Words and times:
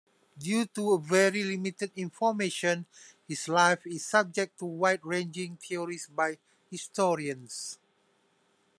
Due 0.35 0.65
to 0.65 0.97
very 0.97 1.43
limited 1.43 1.91
information, 1.95 2.87
his 3.27 3.47
life 3.47 3.85
is 3.85 4.03
subject 4.03 4.57
to 4.57 4.65
wide-ranging 4.65 5.57
theories 5.57 6.07
by 6.07 6.39
historians. 6.71 7.77